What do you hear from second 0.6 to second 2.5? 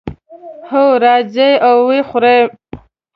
هو، راځئ او وخورئ